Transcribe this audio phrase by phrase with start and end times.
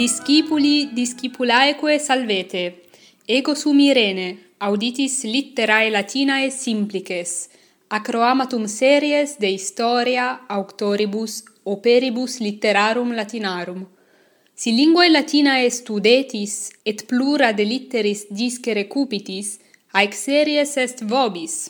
[0.00, 2.84] Discipuli discipulaeque salvete,
[3.26, 7.50] ego sum Irene, auditis litterae Latinae simplices,
[7.90, 13.82] acroamatum series de historia auctoribus operibus litterarum latinarum.
[14.54, 19.58] Si linguae Latinae studetis et plura de litteris discere cupitis,
[19.92, 21.68] haec series est vobis.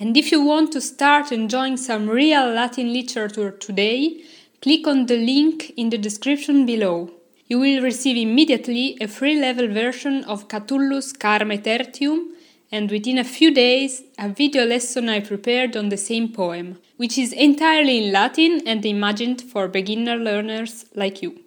[0.00, 4.24] And if you want to start enjoying some real Latin literature today,
[4.62, 7.10] click on the link in the description below
[7.48, 12.32] you will receive immediately a free level version of Catullus Carme Tertium
[12.72, 17.16] and within a few days a video lesson I prepared on the same poem, which
[17.16, 21.40] is entirely in Latin and imagined for beginner learners like you.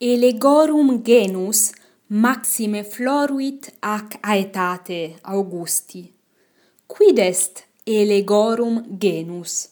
[0.00, 1.72] Elegorum genus
[2.08, 6.12] maxime floruit ac aetate Augusti.
[6.86, 9.70] Quid est elegorum genus?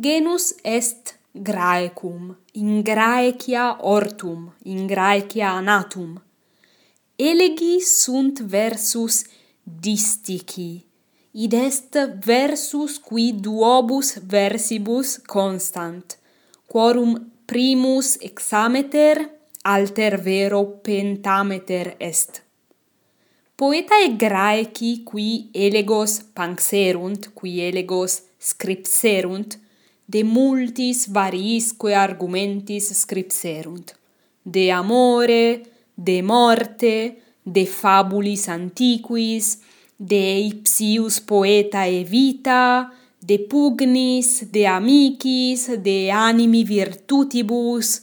[0.00, 6.20] Genus est graecum in Graecia ortum, in Graecia natum.
[7.16, 9.24] Elegi sunt versus
[9.62, 10.84] distici,
[11.30, 16.18] id est versus qui duobus versibus constant,
[16.66, 19.30] quorum primus exameter,
[19.62, 22.42] alter vero pentameter est.
[23.56, 29.56] Poetae Graeci qui elegos panxerunt, qui elegos scripserunt,
[30.06, 33.94] de multis variisque argumentis scripserunt,
[34.42, 35.62] de amore,
[35.94, 39.58] de morte, de fabulis antiquis,
[39.96, 48.00] de ipsius poetae vita, de pugnis, de amicis, de animi virtutibus,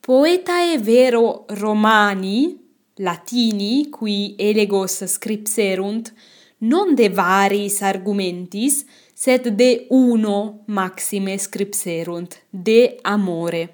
[0.00, 2.56] poetae vero romani,
[2.98, 6.12] latini, qui elegos scripserunt,
[6.58, 8.84] non de varis argumentis,
[9.16, 13.68] sed de uno maxime scripserunt, de amore.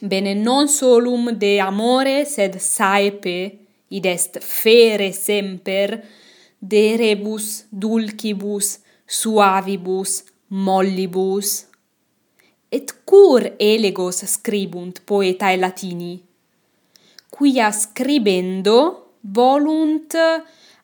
[0.00, 5.94] Bene, non solum de amore, sed saepe, id est fere semper,
[6.58, 11.66] de rebus, dulcibus, suavibus, mollibus.
[12.72, 16.16] Et cur elegos scribunt poetae latini,
[17.30, 18.78] quia scribendo
[19.20, 20.14] volunt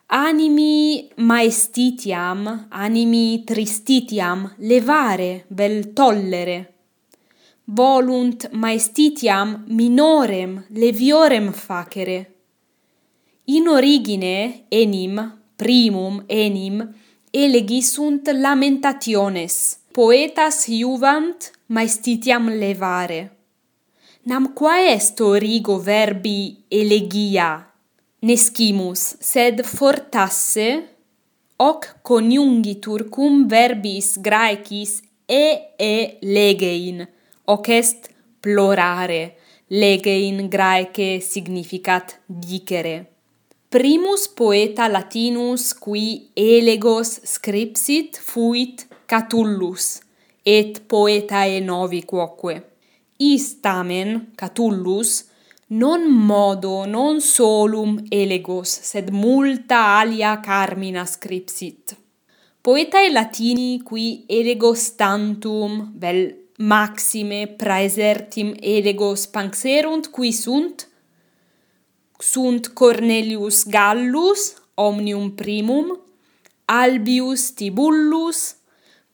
[0.09, 6.73] animi maestitiam, animi tristitiam levare bel tollere.
[7.65, 12.31] Volunt maestitiam minorem leviorem facere.
[13.45, 16.95] In origine enim, primum enim,
[17.29, 19.79] elegi sunt lamentationes.
[19.91, 23.31] Poetas juvent maestitiam levare.
[24.23, 27.67] Nam quae est origo verbi elegia
[28.19, 30.69] Nescimus, sed fortasse,
[31.61, 37.03] hoc coniungitur cum verbis graecis e e legein,
[37.45, 38.09] hoc est
[38.41, 39.35] plorare,
[39.69, 43.05] legein graece significat dicere.
[43.69, 49.99] Primus poeta latinus qui elegos scripsit fuit Catullus,
[50.43, 52.63] et poetae novi quoque.
[53.19, 55.27] Is tamen Catullus
[55.69, 61.97] non modo, non solum elegos, sed multa alia carmina scripsit.
[62.61, 70.87] Poetae latini qui elegos tantum, vel maxime praesertim elegos panxerunt qui sunt,
[72.17, 75.93] sunt Cornelius Gallus, omnium primum,
[76.65, 78.55] Albius Tibullus,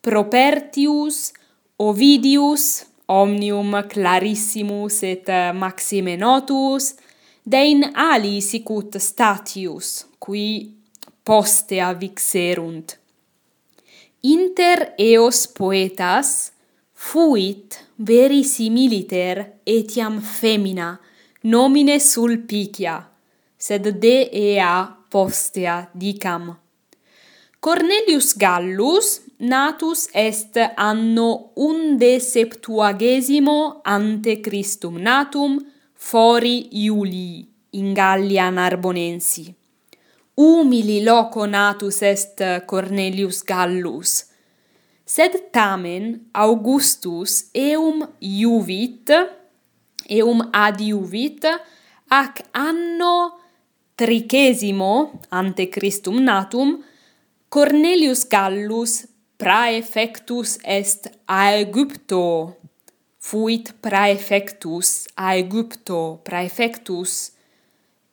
[0.02, 1.32] Propertius,
[1.78, 6.94] Ovidius, omnium clarissimus et maxime notus,
[7.44, 10.74] dein ali sicut statius, qui
[11.24, 12.98] poste avixerunt.
[14.24, 16.54] Inter eos poetas
[16.94, 20.94] fuit verisimiliter etiam femina,
[21.44, 23.02] nomine Sulpicia,
[23.60, 24.76] sed de ea
[25.12, 26.54] postea dicam.
[27.64, 35.60] Cornelius Gallus natus est anno unde septuagesimo ante Christum natum
[35.94, 39.54] fori Iulii in Gallia Narbonensi.
[40.36, 44.26] Umili loco natus est Cornelius Gallus,
[45.04, 49.12] sed tamen Augustus eum iuvit,
[50.10, 51.46] eum adiuvit,
[52.08, 53.40] ac anno
[53.96, 56.80] tricesimo ante Christum natum,
[57.50, 62.58] Cornelius Gallus praefectus est aegypto.
[63.20, 67.32] Fuit praefectus aegypto praefectus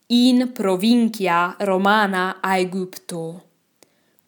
[0.09, 3.43] in provincia romana aegypto.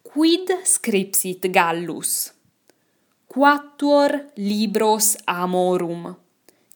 [0.03, 2.33] Quid scripsit gallus?
[3.27, 6.15] Quattuor libros amorum.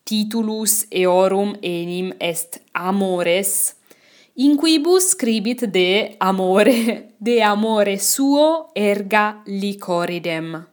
[0.03, 3.75] Titulus eorum enim est amores
[4.39, 10.63] in quibus scribit de amore, de amore suo erga licoridem.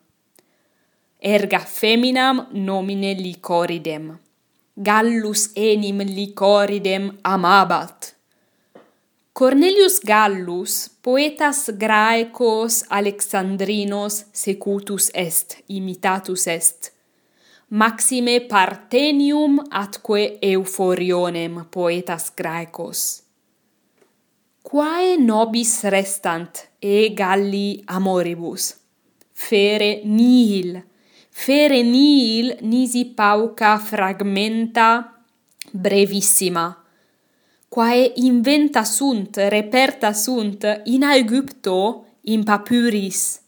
[1.19, 4.19] Erga feminam nomine licoridem.
[4.77, 8.13] Gallus enim licoridem amabat.
[9.33, 16.93] Cornelius Gallus, poetas graecos alexandrinos secutus est, imitatus est.
[17.71, 23.24] Maxime Partenium atque Euphorionem, poetas graecos
[24.65, 28.73] Quae nobis restant e galli amoribus?
[29.33, 30.81] Fere nihil,
[31.29, 34.89] fere nihil nisi pauca fragmenta
[35.71, 36.85] brevissima
[37.75, 43.41] quae inventa sunt, reperta sunt in Aegypto in papyris.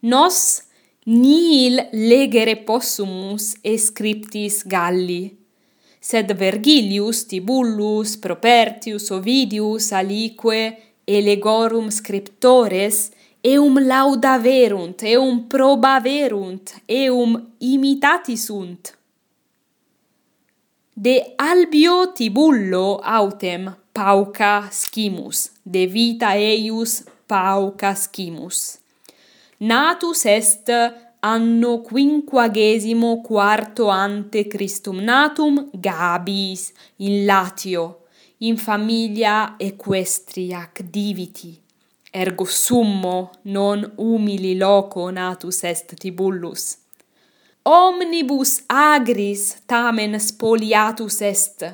[0.00, 0.62] Nos
[1.04, 5.41] nihil legere possumus e scriptis Galli
[6.02, 10.62] sed Vergilius, Tibullus, Propertius, Ovidius, alique,
[11.06, 13.12] elegorum scriptores,
[13.42, 18.96] eum lauda verunt, eum proba verunt, eum imitati sunt.
[20.92, 28.78] De Albio Tibullo autem pauca scimus, de vita eius pauca scimus.
[29.58, 30.66] Natus est
[31.24, 38.04] anno quinquagesimo quarto ante Christum natum Gabis in Latio
[38.38, 41.62] in familia equestriac diviti
[42.14, 46.76] ergo summo non humili loco natus est Tibullus.
[47.62, 51.64] Omnibus agris tamen spoliatus est.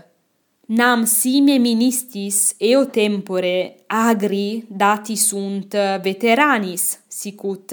[0.68, 5.74] Nam sime ministis eo tempore agri dati sunt
[6.04, 7.72] veteranis sicut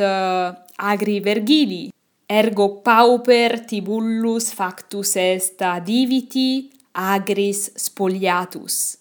[0.76, 1.92] agri Vergili.
[2.28, 8.98] Ergo pauper tibullus factus est adiviti agris spoliatus.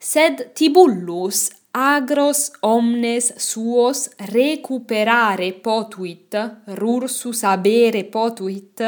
[0.00, 6.34] Sed tibullus agros omnes suos recuperare potuit,
[6.80, 8.82] rursus abere potuit,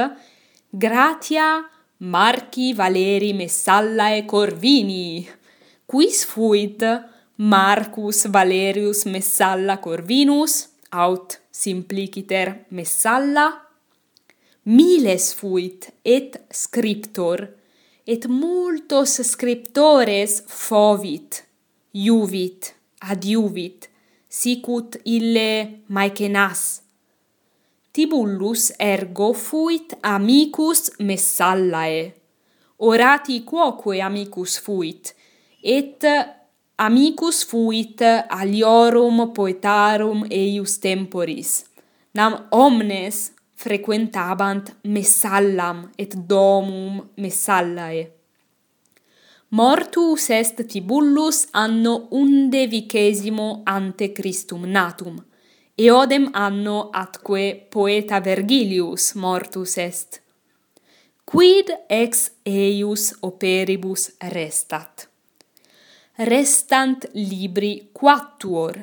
[0.70, 1.62] gratia
[1.98, 5.28] Marci Valeri Messallae Corvini,
[5.86, 6.82] quis fuit
[7.36, 13.46] Marcus Valerius Messalla Corvinus aut simpliciter messalla,
[14.64, 17.46] miles fuit et scriptor,
[18.06, 21.44] et multos scriptores fovit,
[21.92, 23.88] iuvit, adiuvit,
[24.28, 26.82] sicut ille maecenas.
[27.92, 32.14] Tibullus ergo fuit amicus Messallae.
[32.82, 35.12] Orati quoque amicus fuit,
[35.62, 36.00] et
[36.82, 41.50] amicus fuit aliorum poetarum eius temporis,
[42.14, 43.18] nam omnes
[43.62, 48.02] frequentabant messallam et domum messallae.
[49.50, 55.20] Mortus est Tibullus anno undevicesimo ante Christum natum,
[55.78, 60.20] eodem anno atque poeta Vergilius mortus est.
[61.24, 65.11] Quid ex eius operibus restat?
[66.16, 68.76] restant libri quattuor,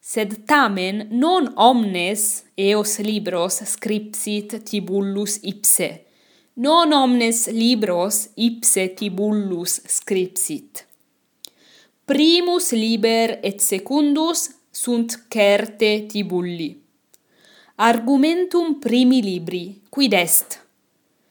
[0.00, 5.90] sed tamen non omnes eos libros scripsit tibullus ipse,
[6.56, 10.86] non omnes libros ipse tibullus scripsit.
[12.06, 16.72] Primus liber et secundus sunt certe tibulli.
[17.76, 20.60] Argumentum primi libri, quid est?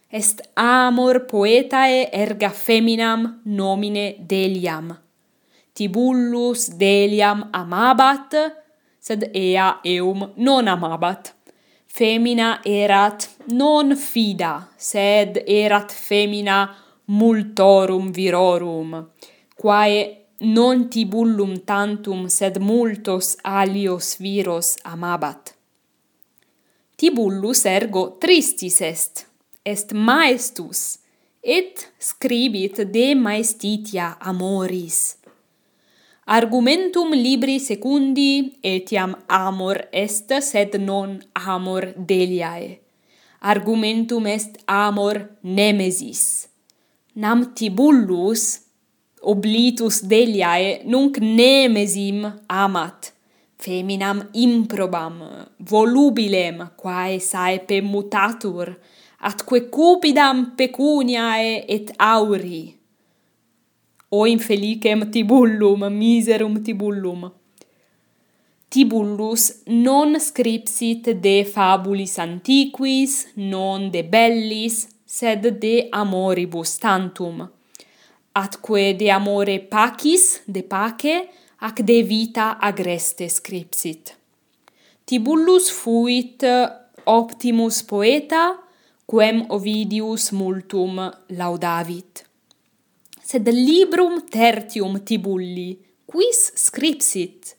[0.09, 4.91] Est amor poetae erga feminam nomine deliam.
[5.73, 8.33] Tibullus Deliam amabat,
[8.99, 11.31] sed ea eum non amabat.
[11.87, 16.57] Femina erat non fida, sed erat femina
[17.07, 18.95] multorum virorum,
[19.55, 25.53] quae non tibullum tantum, sed multos alios viros amabat.
[26.97, 29.25] Tibullus ergo tristis est,
[29.65, 30.99] est maestus,
[31.43, 35.20] et scribit de maestitia amoris
[36.27, 42.79] Argumentum libri secundi etiam amor est sed non amor deliae.
[43.41, 46.47] Argumentum est amor nemesis.
[47.15, 48.61] Nam tibullus
[49.23, 53.11] oblitus deliae nunc nemesim amat
[53.57, 58.75] feminam improbam volubilem quae saepe mutatur
[59.19, 62.77] atque cupidam pecuniae et auri
[64.11, 67.31] o infelicem tibullum miserum tibullum
[68.71, 77.49] Tibullus non scripsit de fabulis antiquis non de bellis sed de amoribus tantum.
[78.31, 81.27] Atque de amore pacis de pace
[81.59, 84.15] ac de vita agreste scripsit.
[85.03, 86.47] Tibullus fuit
[87.03, 88.55] optimus poeta
[89.05, 92.30] quem Ovidius multum laudavit
[93.31, 97.55] sed librum tertium tibulli, quis scripsit?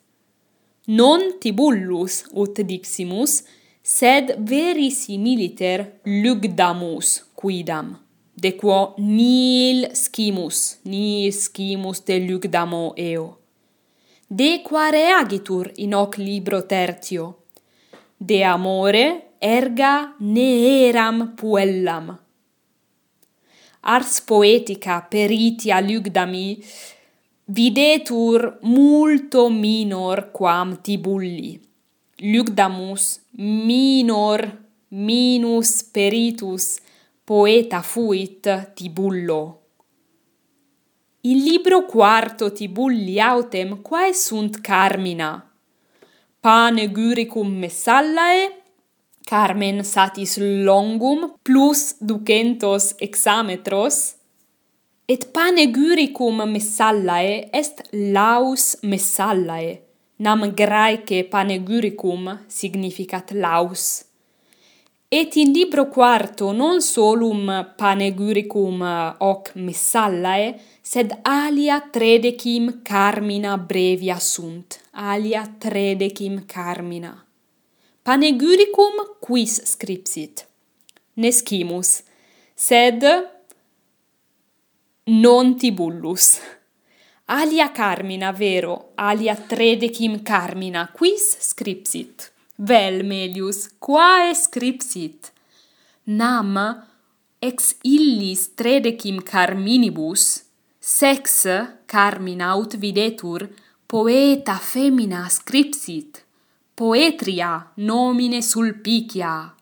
[0.93, 3.39] Non tibullus ut diximus,
[3.81, 7.95] sed verisimiliter lugdamus quidam,
[8.35, 13.25] de quo nil scimus, nil scimus de lugdamo eo.
[14.29, 17.25] De qua reagitur in hoc libro tertio,
[18.17, 19.07] de amore
[19.41, 20.49] erga ne
[20.85, 22.13] eram puellam,
[23.83, 26.63] ars poetica peritia lugdami,
[27.45, 31.59] videtur multo minor quam tibulli.
[32.21, 34.39] Lugdamus minor
[34.89, 36.79] minus peritus
[37.25, 39.61] poeta fuit Tibullo.
[41.21, 45.49] Il libro quarto Tibulli autem quae sunt carmina.
[46.39, 48.62] Pane gyricum messallae
[49.29, 54.15] Carmen satis longum plus ducentos exametros,
[55.07, 59.81] et panegyricum messallae est laus messallae,
[60.19, 64.05] nam graece panegyricum significat laus.
[65.11, 74.17] Et in libro quarto non solum panegyricum eh, hoc messallae, sed alia tredecim carmina brevia
[74.19, 74.79] sunt.
[74.93, 77.13] Alia tredecim carmina
[78.03, 80.45] panegyricum quis scripsit.
[81.15, 82.03] Nescimus,
[82.55, 83.03] sed
[85.05, 86.39] non tibullus.
[87.25, 92.31] Alia carmina, vero, alia tredecim carmina, quis scripsit.
[92.57, 95.31] Vel, melius, quae scripsit?
[96.05, 96.57] Nam,
[97.39, 100.43] ex illis tredecim carminibus,
[100.79, 101.47] sex
[101.85, 103.47] carmina ut videtur,
[103.87, 106.22] poeta femina scripsit
[106.75, 109.53] poetria nomine Sulpicia.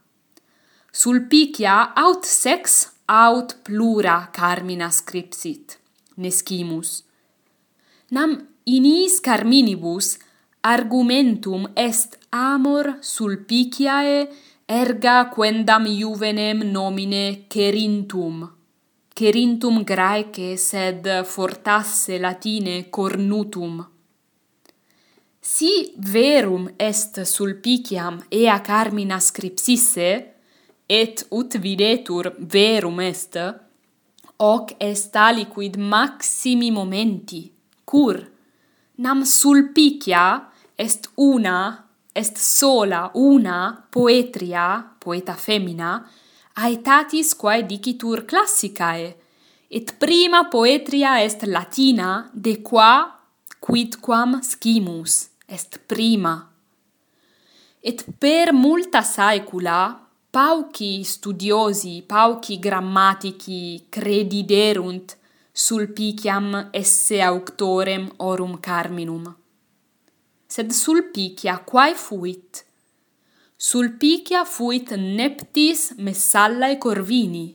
[0.91, 5.77] Sulpicia aut sex aut plura carmina scripsit,
[6.15, 7.03] nescimus.
[8.11, 10.17] Nam inis carminibus
[10.61, 14.29] argumentum est amor Sulpiciae
[14.67, 18.47] erga quendam juvenem nomine Cerintum.
[19.13, 23.90] Cerintum Graece sed fortasse Latine cornutum
[25.43, 30.33] Si verum est sulpiciam ea carmina scripsisse,
[30.87, 33.39] et ut videtur verum est,
[34.37, 37.51] hoc est aliquid maximi momenti,
[37.83, 38.21] cur,
[38.97, 46.05] nam sulpicia est una, est sola una poetria, poeta femina,
[46.53, 49.09] aetatis quae dicitur classicae,
[49.71, 53.17] et prima poetria est latina, de qua
[53.59, 56.49] quidquam scimus est prima.
[57.81, 59.99] Et per multa saecula
[60.31, 65.17] pauci studiosi, pauci grammatici crediderunt
[65.51, 69.25] sulpiciam esse auctorem orum carminum.
[70.47, 72.65] Sed sulpicia quae fuit?
[73.55, 77.47] Sulpicia fuit neptis messallae corvini.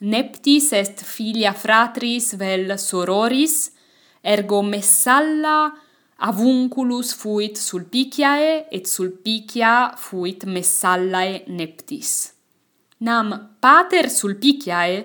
[0.00, 3.72] Neptis est filia fratris vel sororis,
[4.20, 5.72] ergo messalla
[6.18, 12.32] avunculus fuit sulpiciae et sulpicia fuit messallae neptis.
[12.98, 15.04] Nam pater sulpiciae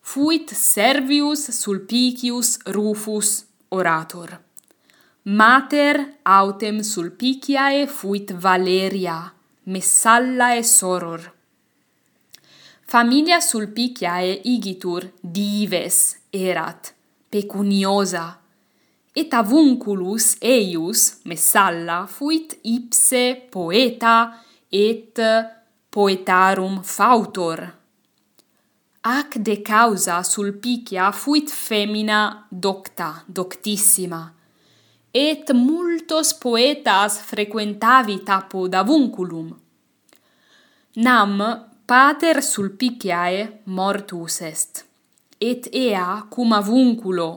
[0.00, 4.38] fuit Servius Sulpicius Rufus orator.
[5.24, 9.32] Mater autem Sulpiciae fuit Valeria,
[9.64, 11.32] messallae soror.
[12.86, 16.94] Familia Sulpiciae igitur dives erat,
[17.28, 18.38] pecuniosa,
[19.16, 24.16] et avunculus eius messalla fuit ipse poeta
[24.70, 25.16] et
[25.90, 27.62] poetarum fautor.
[29.08, 34.20] Ac de causa Sulpicia fuit femina docta, doctissima,
[35.14, 39.48] et multos poetas frequentavit apud avunculum.
[40.96, 41.40] Nam
[41.86, 44.84] pater Sulpiciae mortus est,
[45.40, 47.30] et ea cum avunculo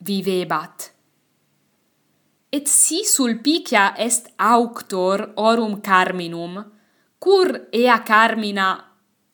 [0.00, 1.01] vivebat
[2.54, 6.58] et si sulpicia est auctor orum carminum,
[7.18, 8.66] cur ea carmina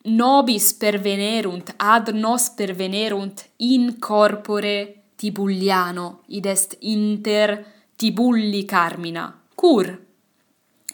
[0.05, 4.77] nobis pervenerunt ad nos pervenerunt in corpore
[5.19, 7.65] Tibulliano, id est inter
[7.97, 9.99] Tibulli carmina, cur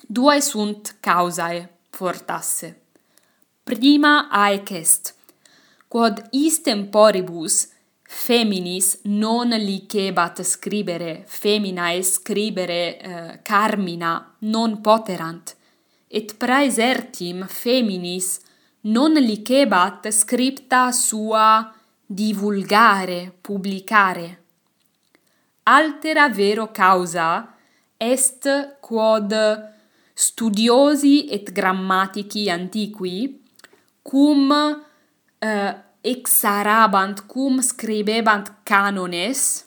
[0.08, 2.74] duae sunt causae fortasse.
[3.62, 5.14] Prima aec est,
[5.88, 7.75] quod istem poribus
[8.16, 15.56] feminis non licebat scribere feminae scribere uh, carmina non poterant.
[16.08, 18.40] Et praesertim feminis
[18.82, 21.74] non licebat scripta sua
[22.06, 24.44] divulgare publicare.
[25.64, 27.54] Altera vero causa
[27.98, 29.34] est quod
[30.14, 33.44] studiosi et grammatici antiqui
[34.02, 39.66] cum uh, exarabant cum scribebant canones,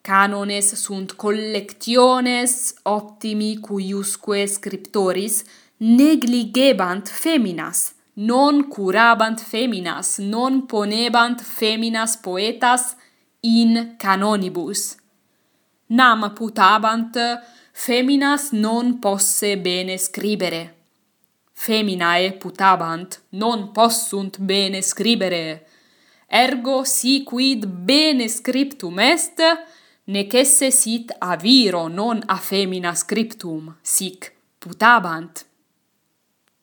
[0.00, 5.42] canones sunt collectiones optimi cuiusque scriptoris
[5.76, 12.94] negligebant feminas, non curabant feminas, non ponebant feminas poetas
[13.40, 14.96] in canonibus.
[15.86, 17.16] Nam putabant
[17.72, 20.74] feminas non posse bene scribere.
[21.52, 25.71] Feminae putabant, non possunt bene scribere
[26.34, 29.42] ergo si quid bene scriptum est,
[30.04, 35.44] nec esse sit a viro non a femina scriptum, sic putabant.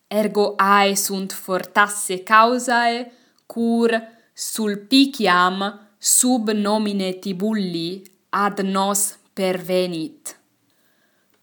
[0.07, 3.11] Ergo ae sunt fortasse causae,
[3.45, 3.93] cur
[4.33, 5.61] sulpiciam
[5.99, 10.35] sub nomine tibulli ad nos pervenit.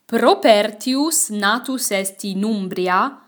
[0.04, 3.22] Propertius natus est in Umbria,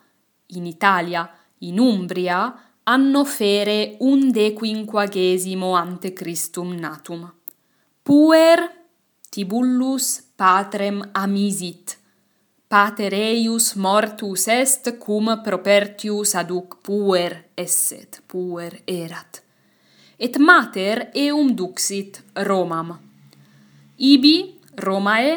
[0.47, 7.28] in Italia, in Umbria, anno fere undequinquagesimo ante Christum natum.
[8.02, 8.61] Puer
[9.30, 11.99] Tibullus patrem amisit.
[12.66, 19.42] Pater eius mortus est cum propertius aduc puer esset, puer erat.
[20.18, 22.97] Et mater eum duxit Romam.
[23.99, 24.37] Ibi
[24.76, 25.33] Romae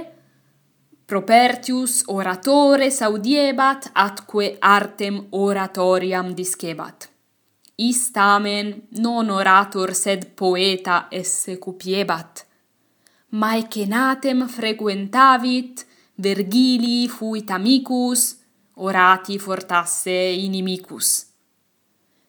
[1.05, 7.11] propertius oratores audiebat atque artem oratoriam discebat
[7.89, 12.45] istamen non orator sed poeta esse cupiebat.
[13.31, 15.85] Maecenatem frequentavit,
[16.21, 18.37] Vergili fuit amicus,
[18.75, 21.25] orati fortasse inimicus.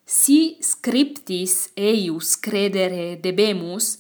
[0.03, 3.99] Si scriptis eius credere debemus,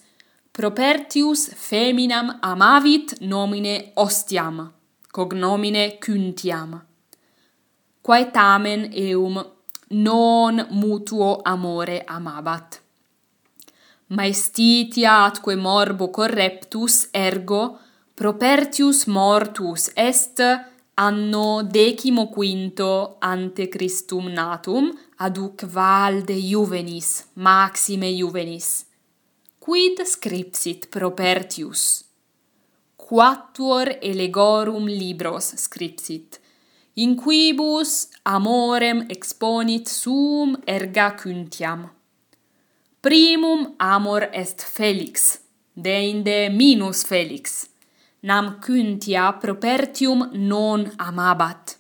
[0.50, 4.72] propertius feminam amavit nomine Ostiam,
[5.10, 6.80] cognomine Cuntiam.
[8.00, 9.36] Quae tamen eum
[9.92, 12.80] non mutuo amore amabat.
[14.08, 17.78] Maestitia atque morbo correptus, ergo
[18.14, 20.40] propertius mortus est
[20.94, 28.84] anno decimo quinto ante Christum natum, aduc valde juvenis, maxime juvenis.
[29.58, 32.04] Quid scripsit propertius?
[32.96, 36.41] Quattuor elegorum libros scripsit
[36.94, 41.90] in quibus amorem exponit sum erga cuntiam.
[43.00, 45.40] Primum amor est felix,
[45.74, 47.68] deinde minus felix,
[48.20, 51.78] nam cuntia propertium non amabat.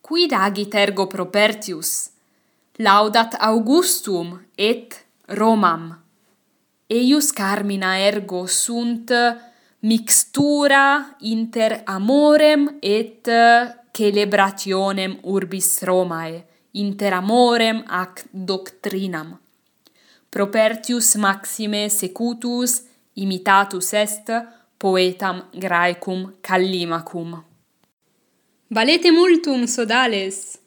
[0.00, 2.10] Quid agit ergo propertius?
[2.78, 5.94] Laudat Augustum et Romam.
[6.90, 9.12] Eius carmina ergo sunt
[9.80, 13.28] mixtura inter amorem et
[13.96, 19.38] celebrationem urbis Romae, inter amorem ac doctrinam.
[20.30, 22.82] Propertius maxime secutus
[23.14, 24.30] imitatus est
[24.78, 27.44] poetam graecum Callimacum.
[28.68, 30.58] Valete multum, sodales!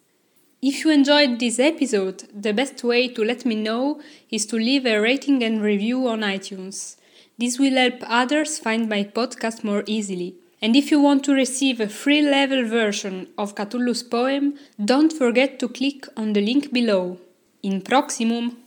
[0.61, 3.99] If you enjoyed this episode, the best way to let me know
[4.31, 6.95] is to leave a rating and review on iTunes.
[7.37, 10.35] This will help others find my podcast more easily.
[10.61, 15.59] And if you want to receive a free level version of Catullus poem, don't forget
[15.59, 17.19] to click on the link below.
[17.61, 18.57] In proximum!